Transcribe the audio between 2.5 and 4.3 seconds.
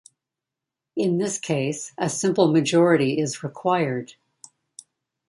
majority is required.